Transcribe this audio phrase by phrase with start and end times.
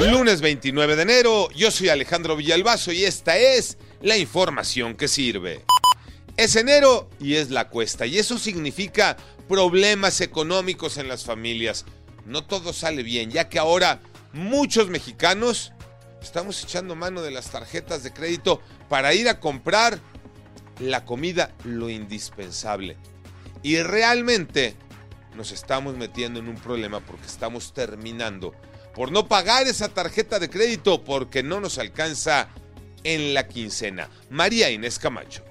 [0.00, 5.64] Lunes 29 de enero, yo soy Alejandro Villalbazo y esta es la información que sirve.
[6.36, 9.16] Es enero y es la cuesta y eso significa
[9.48, 11.86] problemas económicos en las familias.
[12.26, 14.00] No todo sale bien, ya que ahora
[14.34, 15.72] muchos mexicanos
[16.20, 18.60] estamos echando mano de las tarjetas de crédito
[18.90, 19.98] para ir a comprar
[20.78, 22.98] la comida, lo indispensable.
[23.62, 24.76] Y realmente
[25.36, 28.54] nos estamos metiendo en un problema porque estamos terminando
[28.94, 32.48] por no pagar esa tarjeta de crédito porque no nos alcanza
[33.04, 34.08] en la quincena.
[34.30, 35.42] María Inés Camacho.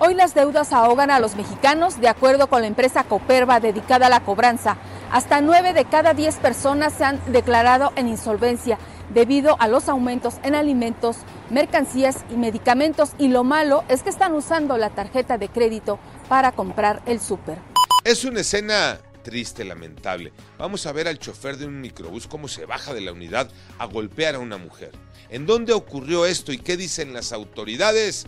[0.00, 4.10] Hoy las deudas ahogan a los mexicanos, de acuerdo con la empresa Coperva dedicada a
[4.10, 4.76] la cobranza.
[5.10, 8.78] Hasta nueve de cada diez personas se han declarado en insolvencia
[9.12, 11.18] debido a los aumentos en alimentos,
[11.50, 13.12] mercancías y medicamentos.
[13.18, 15.98] Y lo malo es que están usando la tarjeta de crédito
[16.28, 17.58] para comprar el súper.
[18.04, 20.32] Es una escena triste, lamentable.
[20.58, 23.86] Vamos a ver al chofer de un microbús cómo se baja de la unidad a
[23.86, 24.92] golpear a una mujer.
[25.30, 28.26] ¿En dónde ocurrió esto y qué dicen las autoridades?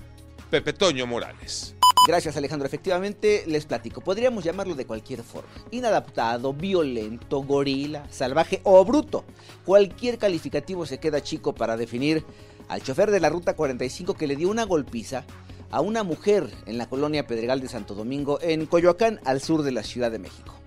[0.51, 1.75] Pepe Toño Morales.
[2.07, 8.85] Gracias Alejandro, efectivamente les platico, podríamos llamarlo de cualquier forma, inadaptado, violento, gorila, salvaje o
[8.85, 9.25] bruto.
[9.65, 12.25] Cualquier calificativo se queda chico para definir
[12.69, 15.25] al chofer de la Ruta 45 que le dio una golpiza
[15.71, 19.73] a una mujer en la colonia Pedregal de Santo Domingo, en Coyoacán, al sur de
[19.73, 20.60] la Ciudad de México.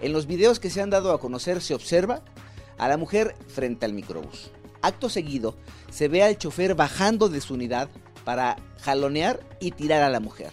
[0.00, 2.22] En los videos que se han dado a conocer se observa
[2.78, 4.50] a la mujer frente al microbús.
[4.82, 5.56] Acto seguido,
[5.90, 7.90] se ve al chofer bajando de su unidad
[8.24, 10.50] para jalonear y tirar a la mujer.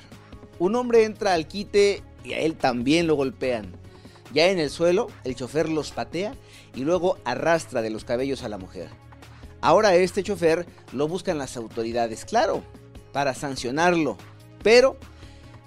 [0.59, 3.71] Un hombre entra al quite y a él también lo golpean.
[4.33, 6.35] Ya en el suelo, el chofer los patea
[6.75, 8.89] y luego arrastra de los cabellos a la mujer.
[9.61, 12.63] Ahora este chofer lo buscan las autoridades, claro,
[13.13, 14.17] para sancionarlo,
[14.61, 14.97] pero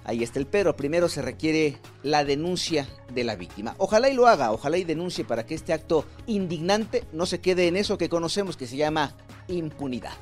[0.03, 0.75] Ahí está el pero.
[0.75, 3.75] Primero se requiere la denuncia de la víctima.
[3.77, 7.67] Ojalá y lo haga, ojalá y denuncie para que este acto indignante no se quede
[7.67, 9.15] en eso que conocemos que se llama
[9.47, 10.13] impunidad.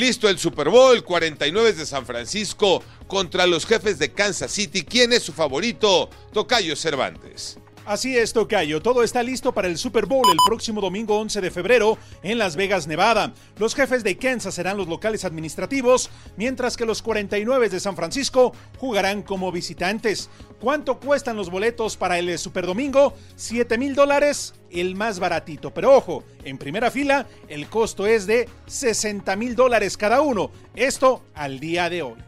[0.00, 4.84] Listo el Super Bowl 49 de San Francisco contra los jefes de Kansas City.
[4.84, 6.10] ¿Quién es su favorito?
[6.32, 7.58] Tocayo Cervantes.
[7.88, 8.82] Así es, Tocayo.
[8.82, 12.54] Todo está listo para el Super Bowl el próximo domingo 11 de febrero en Las
[12.54, 13.32] Vegas, Nevada.
[13.56, 18.52] Los jefes de Kansas serán los locales administrativos, mientras que los 49 de San Francisco
[18.76, 20.28] jugarán como visitantes.
[20.60, 23.14] ¿Cuánto cuestan los boletos para el Super Domingo?
[23.36, 25.72] 7 mil dólares, el más baratito.
[25.72, 30.50] Pero ojo, en primera fila el costo es de 60 mil dólares cada uno.
[30.76, 32.27] Esto al día de hoy.